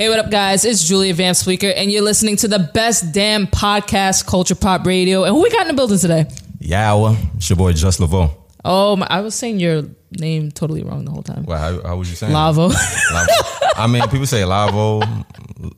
[0.00, 0.64] Hey, what up, guys?
[0.64, 5.24] It's Julia Van Speaker, and you're listening to the best damn podcast, Culture Pop Radio.
[5.24, 6.24] And who we got in the building today?
[6.58, 8.34] Yawa, it's your boy Just Laveau.
[8.64, 9.82] Oh, my, I was saying your
[10.12, 11.44] name totally wrong the whole time.
[11.44, 12.32] Well, how, how was you saying?
[12.32, 12.68] Lavo.
[12.68, 13.32] Lavo.
[13.76, 15.00] I mean, people say Lavo,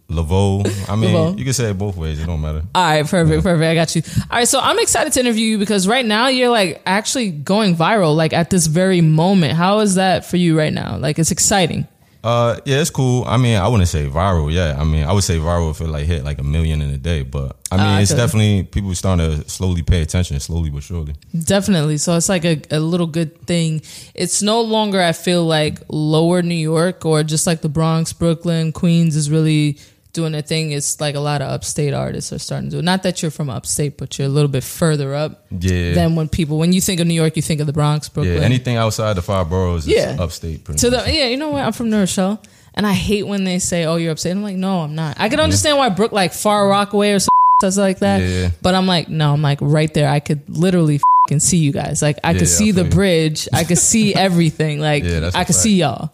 [0.09, 0.89] Laveau.
[0.89, 2.23] I mean, you can say it both ways.
[2.23, 2.62] It don't matter.
[2.77, 3.64] All right, perfect, perfect.
[3.64, 4.02] I got you.
[4.30, 7.75] All right, so I'm excited to interview you because right now you're like actually going
[7.75, 9.54] viral, like at this very moment.
[9.54, 10.96] How is that for you right now?
[10.96, 11.89] Like it's exciting.
[12.25, 13.25] Uh, yeah, it's cool.
[13.27, 14.52] I mean, I wouldn't say viral.
[14.52, 16.91] Yeah, I mean, I would say viral if it like hit like a million in
[16.91, 17.23] a day.
[17.23, 21.14] But I mean, Ah, it's definitely people starting to slowly pay attention, slowly but surely.
[21.37, 21.98] Definitely.
[21.98, 23.83] So it's like a, a little good thing.
[24.14, 28.70] It's no longer, I feel like, lower New York or just like the Bronx, Brooklyn,
[28.73, 29.78] Queens is really
[30.12, 30.73] doing a thing.
[30.73, 32.84] It's like a lot of upstate artists are starting to do it.
[32.84, 35.95] Not that you're from upstate, but you're a little bit further up Yeah.
[35.95, 38.37] than when people, when you think of New York, you think of the Bronx, Brooklyn.
[38.39, 40.17] Yeah, anything outside the five boroughs is Yeah.
[40.19, 40.65] upstate.
[40.65, 41.05] Pretty to much.
[41.06, 41.65] the yeah, you know what?
[41.65, 42.43] I'm from New Rochelle,
[42.75, 45.17] and I hate when they say, "Oh, you're upstate." I'm like, no, I'm not.
[45.19, 48.51] I can understand why Brook like Far Rockaway or something like that, Yeah.
[48.61, 50.08] but I'm like, no, I'm like right there.
[50.08, 52.03] I could literally can see you guys.
[52.03, 53.48] Like I Yeah, could I see the bridge.
[53.53, 54.81] I could see everything.
[54.81, 55.55] Like that's could fact.
[55.55, 56.11] see y'all,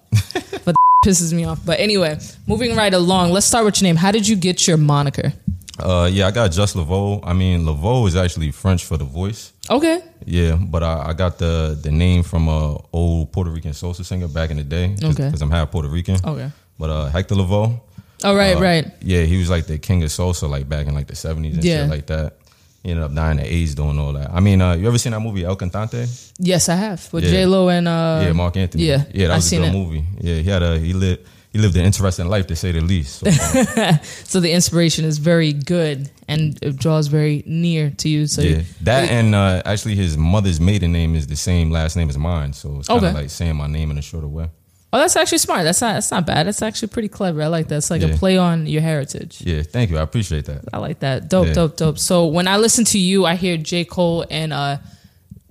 [1.04, 1.60] pisses me off.
[1.64, 3.30] But anyway, moving right along.
[3.32, 3.96] Let's start with your name.
[3.96, 5.32] How did you get your moniker?
[5.78, 7.20] Uh, yeah, I got Just Laveau.
[7.22, 9.52] I mean, Laveau is actually French for the voice.
[9.70, 14.04] Okay, Yeah, but I, I got the the name from a old Puerto Rican salsa
[14.04, 14.94] singer back in the day.
[15.02, 15.26] Okay.
[15.26, 16.16] Because I'm half Puerto Rican.
[16.24, 16.50] okay.
[16.78, 17.78] But uh, Hector Lavoe.
[18.24, 18.86] All right, uh, right.
[19.02, 21.64] Yeah, he was like the king of salsa, like back in like the seventies and
[21.64, 21.82] Yeah.
[21.82, 22.38] shit like that.
[22.82, 24.30] He ended up dying of AIDS doing all that.
[24.32, 26.06] I mean, uh, you ever seen that movie El Cantante?
[26.38, 27.30] Yes, I have with Yeah.
[27.30, 28.84] J Lo and uh, yeah, Marc Anthony.
[28.84, 29.72] yeah, yeah, that was a good it.
[29.72, 30.04] movie.
[30.20, 33.20] Yeah, he had a he lived he lived an interesting life to say the least.
[33.20, 33.30] So,
[34.24, 38.26] So the inspiration is very good and it draws very near to you.
[38.26, 42.08] So yeah, that and uh, actually his mother's maiden name is the same last name
[42.10, 43.14] as mine, so it's kind of Okay.
[43.22, 44.50] like saying my name in a shorter way.
[44.92, 45.64] Oh, that's actually smart.
[45.64, 46.46] That's not that's not bad.
[46.46, 47.42] That's actually pretty clever.
[47.42, 47.76] I like that.
[47.76, 49.40] It's like a play on your heritage.
[49.42, 49.98] Yeah, thank you.
[49.98, 50.64] I appreciate that.
[50.72, 51.28] I like that.
[51.28, 51.52] Dope, Yeah.
[51.54, 51.98] dope, dope.
[51.98, 54.78] So when I listen to you, I hear J Cole and uh,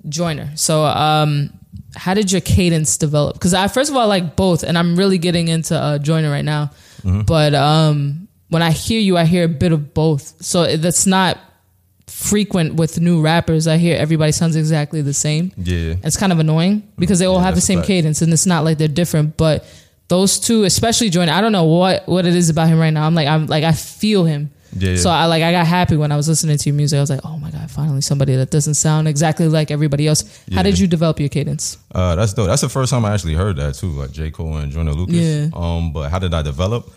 [0.09, 0.51] Joyner.
[0.55, 1.51] So um,
[1.95, 3.33] how did your cadence develop?
[3.35, 6.31] Because I first of all I like both, and I'm really getting into uh, Joyner
[6.31, 6.71] right now.
[7.03, 7.21] Mm-hmm.
[7.21, 10.43] But um, when I hear you, I hear a bit of both.
[10.43, 11.37] So that's not
[12.17, 13.67] frequent with new rappers.
[13.67, 15.51] I hear everybody sounds exactly the same.
[15.55, 17.87] Yeah, It's kind of annoying because they all Yeah, have the same fact.
[17.87, 19.37] cadence, and it's not like they're different.
[19.37, 19.65] But
[20.07, 23.05] those two, especially Joyner, I don't know what what it is about him right now.
[23.05, 24.49] I'm like I'm like I feel him.
[24.75, 24.97] Yeah, yeah.
[24.97, 26.97] So I like I got happy when I was listening to your music.
[26.97, 30.23] I was like, oh my god, finally somebody that doesn't sound exactly like everybody else.
[30.53, 31.77] How did you develop your cadence?
[31.93, 32.47] Uh, that's dope.
[32.47, 34.31] That's the first time I actually heard that too, like J.
[34.31, 35.15] Cole and Joyner Lucas.
[35.15, 35.49] Yeah.
[35.53, 36.91] Um, but how did I develop?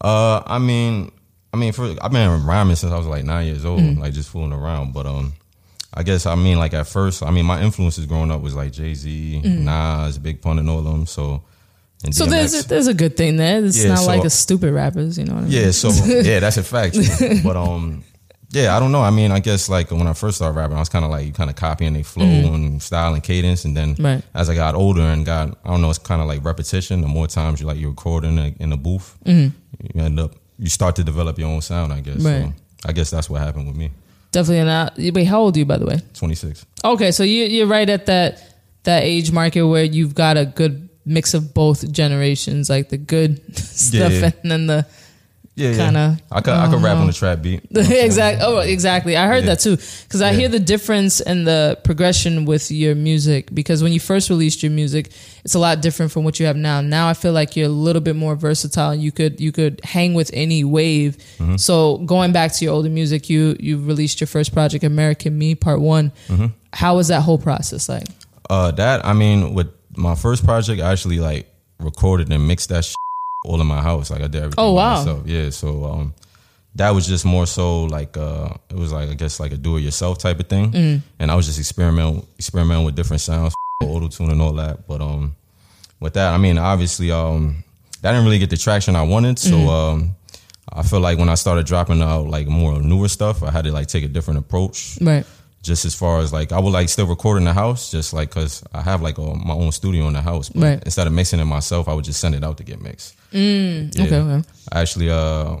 [0.00, 1.10] Uh, I mean,
[1.56, 3.98] I mean, for I've been rhyming since I was like nine years old, Mm.
[3.98, 4.92] like just fooling around.
[4.92, 5.32] But um,
[5.94, 8.72] I guess I mean, like at first, I mean, my influences growing up was like
[8.72, 11.06] Jay Z, Nas, Big Pun, and all them.
[11.06, 11.42] So,
[12.04, 12.14] and.
[12.14, 13.64] So there's a, there's a good thing there.
[13.64, 15.52] It's Yeah, not so- like a stupid rappers, you know what I mean?
[15.52, 16.96] Yeah, so yeah, that's a fact.
[17.42, 18.04] but um,
[18.50, 19.02] yeah, I don't know.
[19.02, 21.26] I mean, I guess like when I first started rapping, I was kind of like
[21.26, 24.04] you kind of copying their flow and style and cadence, and then Mm-hmm.
[24.04, 24.22] Right.
[24.34, 27.00] as I got older and got, I don't know, it's kind of like repetition.
[27.00, 29.52] The more times you like you record in a, in a booth, you
[29.96, 31.92] end up you start to develop your own sound.
[31.92, 32.16] I guess.
[32.16, 32.44] Right.
[32.44, 32.52] So
[32.88, 33.90] I guess that's what happened with me.
[34.32, 34.96] Definitely not.
[34.98, 35.98] Wait, how old are you by the way?
[36.14, 36.66] Twenty six.
[36.84, 38.42] Okay, so you you're right at that
[38.84, 43.40] that age market where you've got a good mix of both generations, like the good
[43.56, 44.30] stuff Yeah.
[44.42, 44.86] and then the
[45.56, 45.76] Yeah, yeah.
[45.86, 47.62] Kinda, I could I could rap on the trap beat.
[47.74, 48.44] exactly.
[48.46, 49.16] Oh, exactly.
[49.16, 49.54] I heard Yeah.
[49.54, 50.36] that too because I Yeah.
[50.38, 53.54] hear the difference in the progression with your music.
[53.54, 55.10] Because when you first released your music,
[55.46, 56.82] it's a lot different from what you have now.
[56.82, 58.94] Now I feel like you're a little bit more versatile.
[58.94, 61.16] You could you could hang with any wave.
[61.38, 61.56] Mm-hmm.
[61.56, 65.54] So going back to your older music, you you released your first project, American Me
[65.54, 66.12] Part One.
[66.28, 66.46] Mm-hmm.
[66.74, 68.06] How was that whole process like?
[68.50, 71.46] Uh, that I mean, with my first project, I actually like
[71.80, 72.94] recorded and mixed that shit
[73.46, 74.10] all in my house.
[74.10, 74.64] Like I did everything.
[74.64, 74.96] Oh, wow.
[74.98, 75.26] myself.
[75.26, 75.50] Yeah.
[75.50, 76.14] So um,
[76.74, 79.76] that was just more so like uh, it was like I guess like a do
[79.76, 81.02] it yourself type of thing, Mm.
[81.18, 84.86] and I was just experimenting experimenting with different sounds, auto tune and all that.
[84.86, 85.34] But um,
[86.00, 87.64] with that, I mean, obviously um,
[88.02, 89.38] that didn't really get the traction I wanted.
[89.38, 89.68] So Mm.
[89.68, 90.16] um,
[90.72, 93.72] I feel like when I started dropping out like more newer stuff, I had to
[93.72, 95.24] like take a different approach Right.
[95.66, 98.30] Just as far as like I would like still record in the house, just like
[98.30, 100.48] because I have like a, my own studio in the house.
[100.48, 100.82] But Right.
[100.84, 103.14] instead of mixing it myself, I would just send it out to get mixed.
[103.32, 104.04] Mm, Yeah.
[104.04, 104.16] Okay.
[104.16, 104.48] Okay.
[104.72, 105.56] I actually, uh,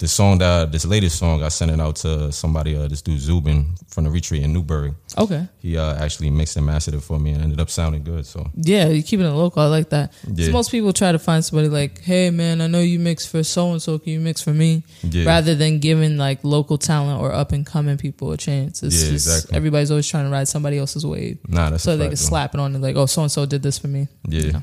[0.00, 3.20] the song that this latest song, I sent it out to somebody, uh, this dude
[3.20, 4.94] Zubin from the Retreat in Newburgh.
[5.18, 5.46] Okay.
[5.58, 8.24] He uh, actually mixed and mastered it for me and ended up sounding good.
[8.26, 9.62] So Yeah, you keep it local.
[9.62, 10.12] I like that.
[10.26, 10.50] Yeah.
[10.52, 13.72] most people try to find somebody like, hey man, I know you mix for so
[13.72, 13.98] and so.
[13.98, 14.84] Can you mix for me?
[15.02, 15.26] Yeah.
[15.26, 18.82] Rather than giving like local talent or up and coming people a chance.
[18.82, 19.56] It's Yeah, just exactly.
[19.56, 22.28] everybody's always trying to ride somebody else's wave, nah, that's so they fact, can though.
[22.28, 24.08] slap it on and like, oh, so and so did this for me.
[24.26, 24.62] Yeah.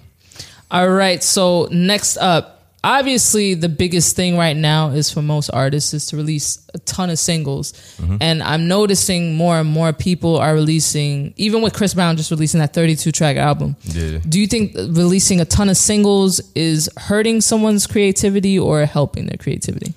[0.72, 1.24] All right.
[1.24, 2.57] So next up,
[2.88, 7.10] obviously the biggest thing right now is for most artists is to release a ton
[7.10, 7.74] of singles.
[7.98, 8.18] Mm-hmm.
[8.22, 12.62] And I'm noticing more and more people are releasing, even with Chris Brown just releasing
[12.62, 13.76] that 32 track album.
[13.84, 14.20] Yeah.
[14.28, 19.38] Do you think releasing a ton of singles is hurting someone's creativity or helping their
[19.38, 19.94] creativity?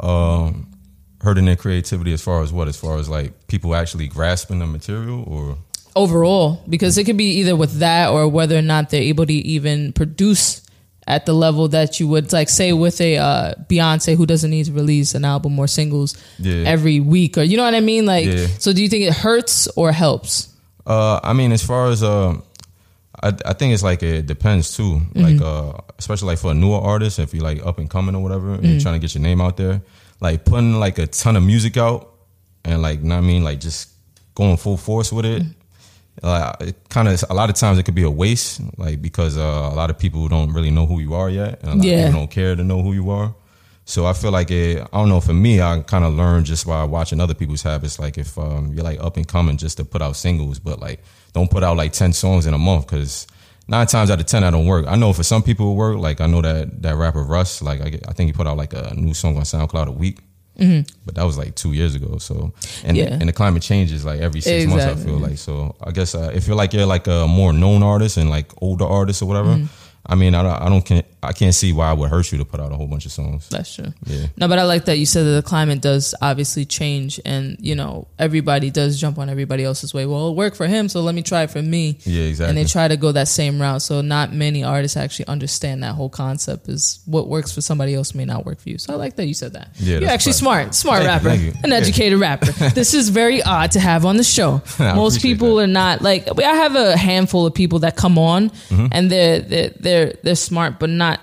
[0.00, 0.66] Um,
[1.22, 2.68] hurting their creativity as far as what?
[2.68, 5.56] As far as like people actually grasping the material, or
[5.96, 9.32] Overall, because it could be either with that or whether or not they're able to
[9.32, 10.60] even produce
[11.06, 14.66] at the level that you would like say with a uh, Beyonce who doesn't need
[14.66, 16.64] to release an album or singles Yeah.
[16.66, 18.46] every week or you know what I mean like Yeah.
[18.58, 20.48] so do you think it hurts or helps
[20.86, 22.34] Uh, I mean, as far as uh,
[23.22, 25.00] I, I think it's like it depends too.
[25.14, 28.22] Like, uh, especially like for a newer artist, if you're like up and coming or
[28.22, 29.80] whatever, and you're trying to get your name out there,
[30.20, 32.12] like putting like a ton of music out
[32.66, 33.88] and like, you know what I mean, like just
[34.34, 35.42] going full force with it.
[36.22, 39.36] Uh, it kind of a lot of times it could be a waste, like because
[39.36, 41.84] uh, a lot of people don't really know who you are yet, and a lot
[41.84, 41.94] Yeah.
[41.94, 43.34] of people don't care to know who you are.
[43.86, 44.80] So I feel like it.
[44.92, 45.20] I don't know.
[45.20, 47.98] For me, I kind of learned just by watching other people's habits.
[47.98, 51.00] Like if um, you're like up and coming, just to put out singles, but like
[51.34, 53.26] don't put out like ten songs in a month because
[53.68, 54.86] nine times out of ten that don't work.
[54.88, 55.98] I know for some people it work.
[55.98, 58.72] Like I know that that rapper Russ, like I, I think he put out like
[58.72, 60.20] a new song on SoundCloud a week.
[60.56, 62.18] But that was like two years ago.
[62.18, 62.52] So
[62.84, 63.18] and Yeah.
[63.20, 64.84] and the climate changes like every six months.
[64.84, 65.74] I feel like so.
[65.82, 68.84] I guess uh, if you're like you're like a more known artist and like older
[68.86, 69.54] artist or whatever.
[69.56, 69.66] Mm-hmm.
[70.06, 72.36] I mean, I don't, I don't can I can't see why it would hurt you
[72.36, 73.48] to put out a whole bunch of songs.
[73.48, 73.86] That's true.
[74.04, 74.26] Yeah.
[74.36, 77.74] No, but I like that you said that the climate does obviously change, and you
[77.74, 80.04] know everybody does jump on everybody else's way.
[80.04, 81.96] Well, it worked for him, so let me try it for me.
[82.04, 82.50] Yeah, exactly.
[82.50, 83.80] And they try to go that same route.
[83.80, 86.68] So not many artists actually understand that whole concept.
[86.68, 88.76] Is what works for somebody else may not work for you.
[88.76, 89.70] So I like that you said that.
[89.76, 91.60] Yeah, you're actually smart, smart Thank you, rapper, thank you.
[91.64, 91.76] an Yeah.
[91.76, 92.52] educated rapper.
[92.74, 94.60] this is very odd to have on the show.
[94.78, 95.64] Most people that.
[95.64, 96.28] are not like.
[96.38, 98.86] I have a handful of people that come on, Mm-hmm.
[98.92, 101.20] and they're they're they're they're they're smart, but not.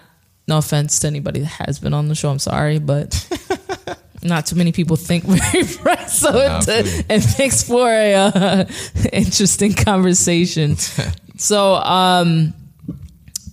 [0.47, 2.29] No offense to anybody that has been on the show.
[2.29, 3.15] I'm sorry, but
[4.23, 8.65] not too many people think very bright, so it, feel it makes for a uh,
[9.13, 10.77] interesting conversation.
[11.37, 12.53] so, um,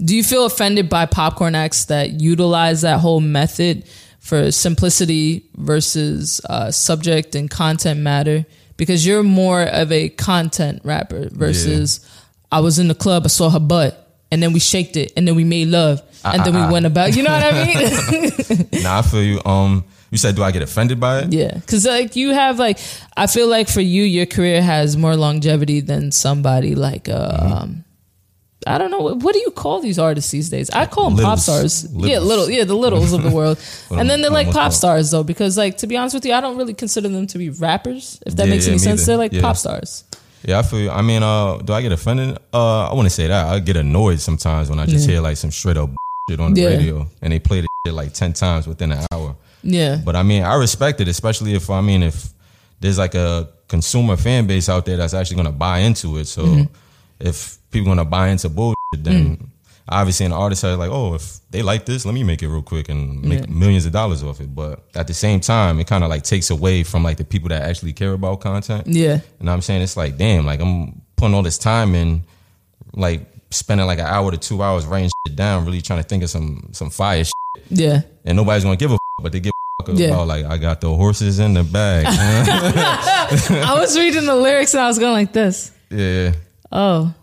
[0.03, 3.85] do you feel offended by popcorn acts that utilize that whole method
[4.19, 8.47] for simplicity versus uh, subject and content matter?
[8.77, 12.01] Because you're more of a content rapper versus
[12.51, 15.27] I was in the club, I saw her butt, and then we shaked it, and
[15.27, 16.73] then we made love, and then we ah, ah.
[16.73, 17.17] went about.
[17.17, 18.69] You know what I mean?
[18.83, 19.41] Nah, I feel you.
[19.45, 21.33] Um, you said, do I get offended by it?
[21.33, 22.79] Yeah, because like you have like,
[23.17, 27.53] I feel like for you, your career has more longevity than somebody like, uh, Mm-hmm.
[27.53, 27.85] um,
[28.67, 30.69] I don't know what, what do you call these artists these days?
[30.71, 31.73] I call them pop Littles.
[31.75, 31.89] stars.
[31.95, 33.59] Yeah, little, yeah, the littles of the world,
[33.91, 36.41] and then they're like pop stars though, because like to be honest with you, I
[36.41, 38.19] don't really consider them to be rappers.
[38.27, 39.07] If that Yeah, makes yeah, any sense, either.
[39.13, 39.43] they're like Yeah.
[39.43, 40.05] pop stars.
[40.45, 40.91] Yeah, I feel you.
[40.91, 42.39] I mean, uh, do I get offended?
[42.53, 43.47] Uh, I wouldn't say that.
[43.47, 45.15] I get annoyed sometimes when I just Yeah.
[45.15, 45.91] hear like some straight up
[46.31, 46.69] shit on the Yeah.
[46.69, 49.35] radio and they play the shit like 10 times within an hour.
[49.63, 52.29] Yeah, But I mean, I respect it, especially if, I mean, if
[52.81, 56.27] there's like a consumer fan base out there that's actually going to buy into it.
[56.27, 56.63] So Mm-hmm.
[57.21, 59.47] if people going to buy into bullshit, then Mm.
[59.91, 62.63] Obviously an artist is like, oh, if they like this, let me make it real
[62.63, 63.47] quick and make Yeah.
[63.49, 64.55] millions of dollars off it.
[64.55, 67.49] But at the same time, it kind of like takes away from like the people
[67.51, 68.87] that actually care about content.
[68.87, 72.23] yeah, And I'm saying it's like, damn, like I'm putting all this time in,
[72.95, 76.23] like spending like an hour to two hours writing shit down, really trying to think
[76.23, 77.33] of some some fire shit,
[77.71, 78.01] yeah.
[78.25, 79.53] and nobody's gonna give a f- but they give
[79.95, 80.09] Yeah.
[80.09, 82.05] about like I got the horses in the bag.
[82.09, 85.71] I was reading the lyrics and I was going like this.
[85.91, 86.33] yeah,
[86.71, 87.15] Oh,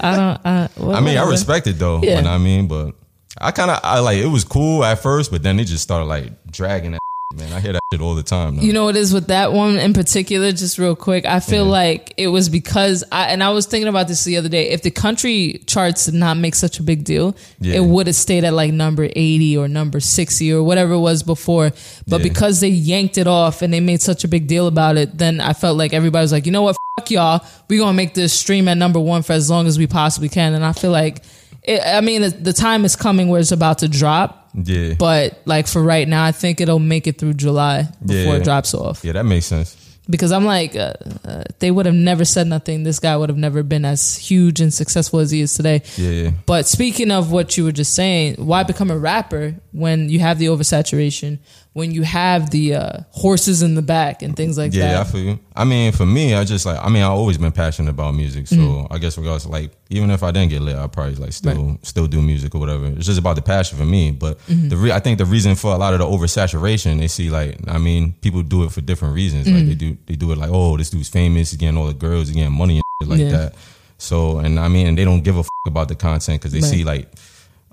[0.00, 0.46] I don't.
[0.46, 2.00] I, what- I mean I respect it though.
[2.02, 2.16] Yeah.
[2.18, 2.94] You know what I mean, but
[3.40, 6.06] I kind of I like it was cool at first, but then they just started
[6.06, 6.98] like dragging that.
[7.36, 8.56] Man, I hear that shit all the time.
[8.56, 8.62] Now.
[8.62, 11.26] You know what it is with that one in particular, just real quick.
[11.26, 11.70] I feel Yeah.
[11.72, 14.70] like it was because I and I was thinking about this the other day.
[14.70, 17.74] If the country charts did not make such a big deal, Yeah.
[17.76, 21.22] it would have stayed at like number 80 or number 60 or whatever it was
[21.22, 21.70] before.
[22.08, 22.28] But Yeah.
[22.30, 25.40] because they yanked it off and they made such a big deal about it, then
[25.42, 26.76] I felt like everybody was like, you know what,
[27.08, 27.46] fuck y'all.
[27.68, 30.54] We're gonna make this stream at number one for as long as we possibly can.
[30.54, 31.22] And I feel like
[31.62, 34.50] it, I mean, the- the time is coming where it's about to drop.
[34.54, 38.38] yeah, But like for right now, I think it'll make it through July before Yeah.
[38.38, 39.04] it drops off.
[39.04, 39.76] yeah, that makes sense.
[40.10, 40.94] Because I'm like, uh,
[41.26, 42.82] uh, they would have never said nothing.
[42.82, 45.82] This guy would have never been as huge and successful as he is today.
[45.98, 46.30] Yeah, yeah.
[46.46, 50.38] But speaking of what you were just saying, why become a rapper when you have
[50.38, 51.40] the oversaturation,
[51.78, 54.78] when you have the uh, horses in the back and things like that.
[54.78, 55.38] Yeah, I feel you.
[55.54, 58.46] I mean, for me, I just like I mean, I've always been passionate about music.
[58.48, 58.92] So Mm-hmm.
[58.92, 62.06] I guess regardless, like even if I didn't get lit, I'd probably like still still
[62.06, 62.86] do music or whatever.
[62.86, 64.10] It's just about the passion for me.
[64.10, 64.68] But Mm-hmm.
[64.68, 67.56] the re- I think the reason for a lot of the oversaturation, they see like
[67.68, 69.46] I mean, people do it for different reasons.
[69.46, 69.56] Mm-hmm.
[69.56, 71.94] Like they do they do it like, oh, this dude's famous, he's getting all the
[71.94, 73.30] girls, he's getting money and shit like Yeah.
[73.38, 73.54] that.
[73.98, 76.60] So and I mean, and they don't give a fuck about the content because they
[76.60, 76.70] Right.
[76.70, 77.08] see like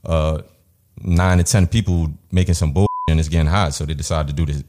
[0.05, 0.41] uh
[1.01, 4.34] nine to ten people making some bull and it's getting hot, so they decide to
[4.34, 4.63] do this,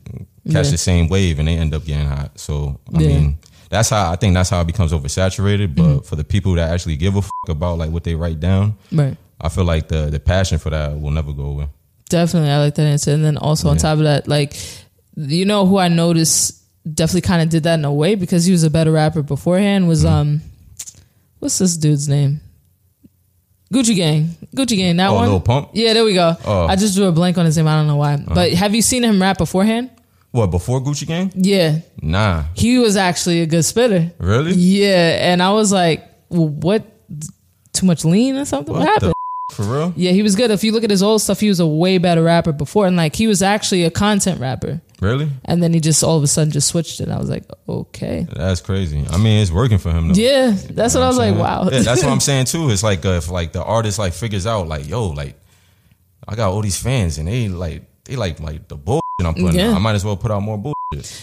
[0.53, 0.71] catch Yeah.
[0.71, 2.39] the same wave, and they end up getting hot.
[2.39, 3.09] So I Yeah.
[3.09, 3.39] mean,
[3.69, 5.75] that's how I think that's how it becomes oversaturated.
[5.75, 5.99] But Mm-hmm.
[6.07, 9.17] for the people that actually give a fuck about like what they write down, Right.
[9.41, 11.69] I feel like the the passion for that will never go away.
[12.09, 13.13] Definitely, I like that answer.
[13.13, 14.55] And then also on top of that, like,
[15.17, 16.55] you know who I noticed
[16.95, 19.89] definitely kind of did that in a way because he was a better rapper beforehand
[19.89, 20.15] was Mm-hmm.
[20.15, 20.43] um,
[21.41, 22.41] what's this dude's name?
[23.73, 24.97] Gucci Gang, Gucci Gang.
[24.97, 25.29] That Oh, one.
[25.29, 25.71] Lil Pump?
[25.75, 26.35] Yeah, there we go.
[26.45, 26.67] Oh.
[26.67, 27.67] I just drew a blank on his name.
[27.67, 28.15] I don't know why.
[28.15, 28.35] Uh-huh.
[28.35, 29.91] But have you seen him rap beforehand?
[30.31, 31.33] What before Gucci Gang?
[31.35, 34.13] Yeah, Nah, he was actually a good spitter.
[34.19, 34.53] really?
[34.53, 36.85] Yeah, and I was like, well, what?
[37.73, 38.73] Too much lean or something?
[38.73, 39.13] What, What happened?
[39.53, 39.93] For real?
[39.97, 40.51] Yeah, he was good.
[40.51, 42.97] If you look at his old stuff, he was a way better rapper before, and
[42.97, 45.31] like he was actually a content rapper, Really?
[45.45, 47.09] and then he just all of a sudden just switched it.
[47.09, 49.05] I was like, okay, That's crazy.
[49.11, 50.15] I mean, it's working for him though.
[50.15, 51.37] yeah, that's what I was like.
[51.37, 52.71] Wow, Yeah, that's what I'm saying too.
[52.71, 55.37] It's like uh, if like the artist like figures out like, yo, like
[56.29, 59.55] I got all these fans and they like they like like the bullshit I'm putting.
[59.61, 59.71] Yeah.
[59.71, 59.77] out.
[59.77, 60.76] I might as well put out more bullshit.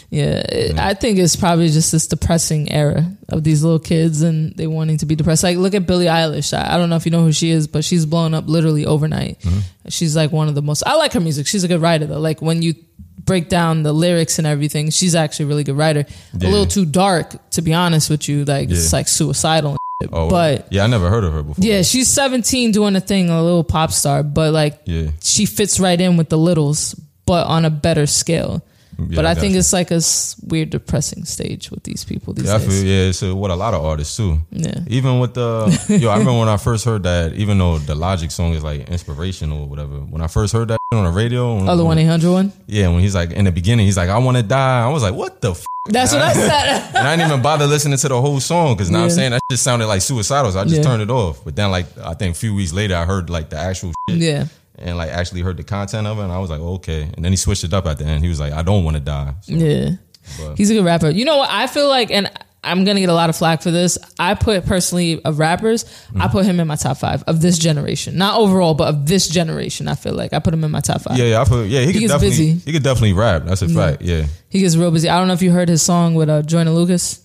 [0.10, 4.54] Yeah, it- I think it's probably just this depressing era of these little kids and
[4.58, 5.44] they wanting to be depressed.
[5.44, 6.54] Like, look at Billie Eilish.
[6.58, 8.86] I, I don't know if you know who she is, but she's blown up literally
[8.86, 9.40] overnight.
[9.40, 9.60] Mm-hmm.
[9.90, 10.84] She's like one of the most.
[10.86, 11.48] I like her music.
[11.48, 12.20] She's a good writer though.
[12.20, 12.76] Like when you
[13.24, 16.06] break down the lyrics and everything, she's actually a really good writer.
[16.38, 16.50] Yeah.
[16.50, 18.44] A little too dark, to be honest with you.
[18.44, 19.72] Like it's like suicidal.
[19.72, 20.10] And shit.
[20.12, 21.64] Oh, but yeah, I never heard of her before.
[21.64, 24.24] yeah, she's 17 doing a thing, a little pop star.
[24.24, 25.12] But like yeah.
[25.22, 28.62] she fits right in with the littles, but on a better scale.
[29.00, 29.60] Yeah, but I think gotcha.
[29.60, 30.02] it's like a
[30.48, 32.68] weird, depressing stage with these people these Yeah, I days.
[32.68, 34.40] feel, yeah, it's what a lot of artists too.
[34.52, 34.80] Yeah.
[34.88, 35.68] Even with the
[36.02, 37.34] yo, I remember when I first heard that.
[37.34, 40.78] Even though the Logic song is like inspirational or whatever, when I first heard that
[40.92, 42.52] on the radio, Oh, the one eight hundred one.
[42.68, 45.04] yeah, when he's like in the beginning, he's like, "I want to die." I was
[45.04, 45.66] like, "What the?" F-?
[45.90, 46.96] That's what I said.
[46.96, 49.42] and I didn't even bother listening to the whole song because now I'm saying that
[49.52, 50.52] just sounded like suicidal.
[50.52, 50.84] So I just Yeah.
[50.84, 51.44] turned it off.
[51.44, 54.20] But then, like, I think a few weeks later, I heard like the actual shit
[54.20, 54.46] yeah,
[54.80, 57.04] and like actually heard the content of it, and I was like, okay.
[57.16, 58.24] And then he switched it up at the end.
[58.24, 59.34] He was like, I don't want to die.
[59.42, 59.92] So, yeah.
[60.40, 61.10] but- He's a good rapper.
[61.10, 61.50] You know what?
[61.52, 62.32] I feel like, and
[62.66, 63.98] I'm gonna get a lot of flack for this.
[64.18, 66.22] I put personally of rappers, Mm-hmm.
[66.22, 69.28] I put him in my top five of this generation, not overall, but of this
[69.28, 69.88] generation.
[69.90, 71.18] I feel like I put him in my top five.
[71.18, 71.82] yeah, yeah, I feel, yeah.
[71.82, 72.52] He, could gets definitely, busy.
[72.66, 73.44] he could definitely rap.
[73.46, 74.02] That's a fact.
[74.02, 74.26] Yeah.
[74.50, 75.10] He gets real busy.
[75.10, 77.20] I don't know if you heard his song with uh, Joyner Lucas.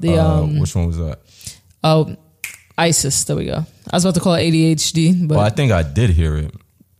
[0.00, 1.18] The Uh, um which one was that?
[1.84, 2.16] oh
[2.78, 3.24] ISIS.
[3.24, 3.66] There we go.
[3.90, 6.54] I was about to call it ADHD, but Well, I think I did hear it.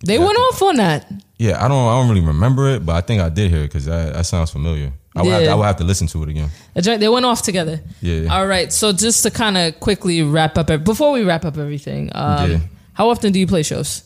[0.04, 1.10] They went off on that.
[1.38, 3.68] Yeah, I don't, I don't really remember it, but I think I did hear it
[3.68, 4.92] because that, that sounds familiar.
[5.16, 5.52] I would, have, Yeah.
[5.52, 6.50] I would have to listen to it again.
[6.74, 7.80] They went off together.
[8.00, 8.32] Yeah.
[8.34, 8.72] All right.
[8.72, 12.58] So just to kind of quickly wrap up, before we wrap up everything, um, Yeah.
[12.94, 14.02] how often do you play shows?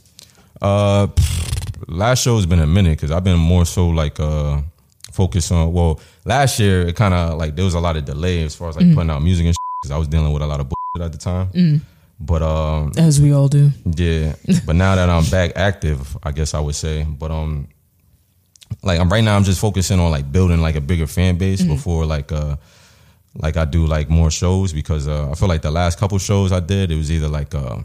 [0.60, 1.08] Uh,
[1.88, 4.60] last show has been a minute because I've been more so like uh
[5.12, 5.72] focused on.
[5.72, 8.68] Well, last year it kind of like there was a lot of delay as far
[8.68, 8.94] as like Mm.
[8.94, 11.18] putting out music and because I was dealing with a lot of bullshit at the
[11.18, 11.82] time.
[12.24, 13.70] But um, As we all do.
[13.84, 14.34] yeah.
[14.64, 17.04] but now that I'm back active, I guess I would say.
[17.04, 17.66] But um,
[18.82, 21.62] like I'm right now, I'm just focusing on like building like a bigger fan base
[21.62, 22.56] before like uh.
[23.34, 26.52] Like I do like more shows because uh, I feel like the last couple shows
[26.52, 27.78] I did it was either like uh,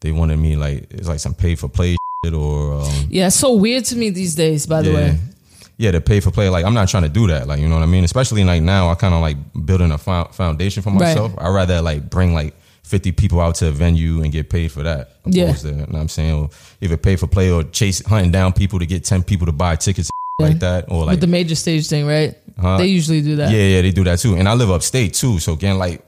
[0.00, 3.36] they wanted me like it's like some pay for play shit or um, Yeah, it's
[3.36, 4.66] so weird to me these days.
[4.66, 4.96] By the yeah.
[4.96, 5.18] way,
[5.78, 6.50] Yeah, to pay for play.
[6.50, 7.46] Like I'm not trying to do that.
[7.48, 8.04] Like you know what I mean.
[8.04, 10.98] Especially like now, I kind of like building a fo- foundation for Right.
[11.00, 11.32] myself.
[11.38, 12.52] I would rather like bring like
[12.90, 15.12] 50 people out to a venue and get paid for that.
[15.24, 15.52] Yeah.
[15.52, 18.52] to, you know what I'm saying, or either pay for play or chase hunting down
[18.52, 20.46] people to get 10 people to buy tickets Yeah.
[20.48, 22.36] like that, or like with the major stage thing, right?
[22.60, 22.78] Huh?
[22.78, 23.50] They usually do that.
[23.52, 24.34] yeah, yeah, they do that too.
[24.36, 26.02] And I live upstate too, so again, like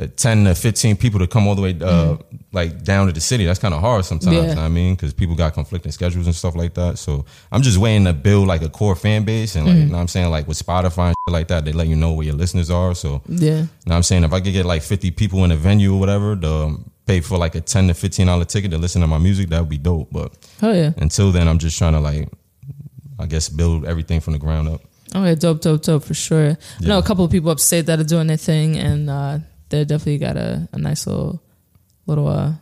[0.00, 2.16] uh, 10 to 15 people to come all the way uh,
[2.52, 4.34] like down to the city, that's kind of hard sometimes.
[4.36, 4.42] Mm-hmm.
[4.44, 4.48] Yeah.
[4.50, 4.94] You know what I mean?
[4.94, 6.98] Because people got conflicting schedules and stuff like that.
[6.98, 9.82] So I'm just waiting to build like a core fan base and like, Mm-hmm.
[9.82, 10.30] you know what I'm saying?
[10.30, 12.94] Like with Spotify and shit like that, they let you know where your listeners are.
[12.94, 13.60] So, you Yeah.
[13.60, 14.24] know what I'm saying?
[14.24, 17.20] If I could get like 50 people in a venue or whatever, to um, pay
[17.20, 19.68] for like a 10 to 15 dollar ticket to listen to my music, that would
[19.68, 20.08] be dope.
[20.10, 20.32] But
[20.62, 20.92] Oh yeah.
[20.96, 22.28] until then, I'm just trying to like,
[23.18, 24.80] I guess, build everything from the ground up.
[25.14, 26.58] Okay, dope, dope, dope for sure.
[26.82, 29.84] I know a couple of people upstate that are doing their thing, and uh, they
[29.84, 31.42] definitely got a, a nice little
[32.06, 32.52] little uh,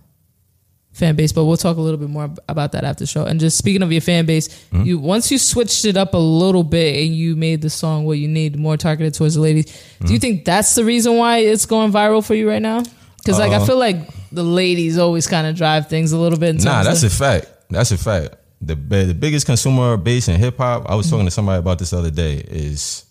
[0.93, 1.33] fan base.
[1.33, 3.25] But we'll talk a little bit more about that after the show.
[3.25, 4.85] And just speaking of your fan base, Mm-hmm.
[4.85, 8.19] you once you switched it up a little bit and you made the song what
[8.19, 9.67] you need more targeted towards the ladies.
[9.67, 10.07] Mm-hmm.
[10.07, 12.83] Do you think that's the reason why it's going viral for you right now?
[13.19, 13.97] Because like I Uh, feel like
[14.33, 16.63] the ladies always kind of drive things a little bit.
[16.65, 17.47] Nah, that's of, a fact.
[17.71, 18.37] That's a fact.
[18.61, 20.89] The the biggest consumer base in hip hop.
[20.89, 22.37] I was talking to somebody about this the other day.
[22.49, 23.05] Is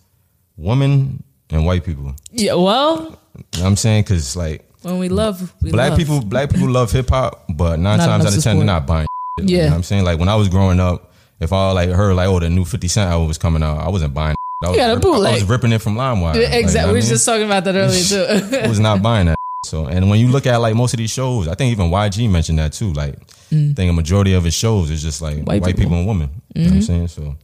[0.58, 2.15] women and white people.
[2.31, 2.53] yeah.
[2.53, 4.03] Well, You know what I'm saying?
[4.03, 6.00] Because like when we love, we black love.
[6.00, 8.88] people, black people love hip hop, but nine Not times out of ten they're not
[8.88, 9.08] buying.
[9.39, 9.63] Shit, You Yeah.
[9.65, 10.03] know what I'm saying?
[10.03, 12.88] Like when I was growing up, if I like heard like oh the new Fifty
[12.88, 14.36] Cent album was coming out, I wasn't buying.
[14.63, 15.31] I was, got a rip- bootleg.
[15.31, 16.22] I was ripping it from LimeWire.
[16.22, 16.93] Like, you know exactly.
[16.93, 18.58] we were just talking about that earlier too.
[18.63, 19.36] I was not buying that.
[19.65, 22.29] So, and when you look at like most of these shows, I think even YG
[22.29, 22.93] mentioned that too.
[22.93, 23.15] Like,
[23.50, 23.72] mm.
[23.72, 25.84] I think a majority of his shows is just like white, White people.
[25.84, 25.98] people.
[25.98, 26.29] and women.
[26.53, 26.86] You know what I'm mm-hmm.
[26.86, 27.08] saying?
[27.08, 27.36] So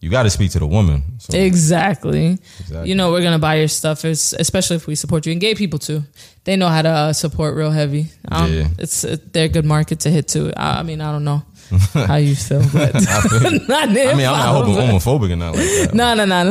[0.00, 1.02] you got to speak to the woman.
[1.18, 2.38] So, Exactly.
[2.60, 2.88] Exactly.
[2.88, 5.78] You know, we're gonna buy your stuff, especially if we support you and gay people
[5.78, 6.02] too.
[6.44, 8.06] They know how to uh, support real heavy.
[8.30, 8.68] Um, Yeah.
[8.78, 10.52] it's uh, they're a good market to hit too.
[10.56, 11.42] I, I mean, I don't know
[11.92, 15.54] how you feel, but I, feel not I mean, I'm not homo- homophobic and not
[15.54, 15.94] like that.
[15.94, 16.44] No, no, no.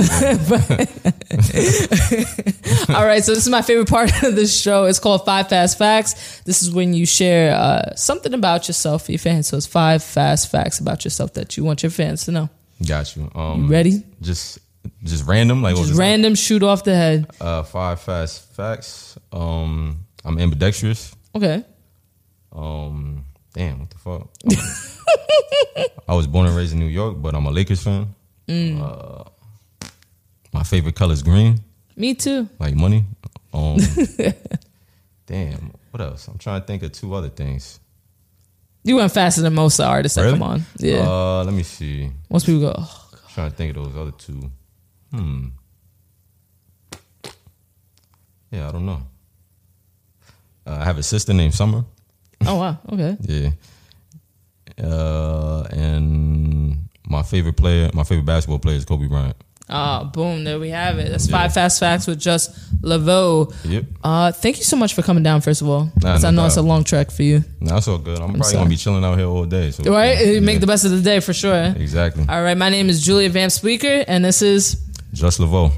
[2.89, 2.95] no.
[2.95, 4.85] All right, so this is my favorite part of the show.
[4.85, 6.41] It's called Five Fast Facts.
[6.41, 9.47] This is when you share uh, something about yourself for your fans.
[9.47, 12.49] So it's five fast facts about yourself that you want your fans to know.
[12.87, 13.23] Got you.
[13.33, 14.03] You Um, ready?
[14.21, 14.59] Just,
[15.03, 15.61] just random.
[15.61, 17.27] Like Just random shoot off the head.
[17.41, 19.17] Uh, five fast facts.
[19.31, 21.15] Um, I'm ambidextrous.
[21.35, 21.63] Okay.
[22.51, 24.29] Um, damn, what the fuck?
[26.07, 28.15] I was born and raised in New York, but I'm a Lakers fan.
[28.47, 28.81] Mm.
[28.81, 29.23] Uh,
[30.51, 31.59] my favorite color is green,
[31.95, 32.49] Me too.
[32.59, 33.05] like money.
[33.51, 33.77] Um,
[35.25, 36.27] damn, what else?
[36.27, 37.79] I'm trying to think of two other things.
[38.89, 40.65] You went faster than most artists that come on.
[40.77, 41.07] Yeah.
[41.07, 42.09] Uh, let me see.
[42.27, 44.49] most people go, oh, I'm trying to think of those other two.
[45.11, 45.49] Hmm.
[48.49, 49.03] Yeah, I don't know.
[50.65, 51.85] Uh, I have a sister named Summer.
[52.47, 53.15] oh wow, okay.
[53.21, 53.51] Yeah.
[54.83, 59.35] Uh, and my favorite player, my favorite basketball player is Kobe Bryant.
[59.69, 61.09] Ah, boom, there we have it.
[61.11, 61.37] That's Yeah.
[61.37, 63.53] five fast facts with just Laveau.
[63.65, 63.85] Yep.
[64.03, 65.91] Uh, thank you so much for coming down, first of all.
[66.01, 67.43] Nah, no I know it's a long trek for you.
[67.59, 68.17] No, that's all good.
[68.19, 68.55] I'm, probably sorry.
[68.57, 69.71] gonna be chilling out here all day.
[69.71, 70.17] So Right?
[70.25, 70.39] Yeah.
[70.39, 71.73] Make the best of the day for sure.
[71.77, 72.25] exactly.
[72.27, 74.77] All right, my name is Julia Van Speaker, and this is
[75.13, 75.71] Just Laveau.